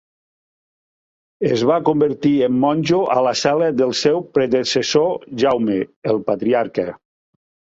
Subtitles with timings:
[1.49, 5.79] Es va convertir en monjo a la cel·la del seu predecessor Jaume,
[6.15, 6.89] el patriarca.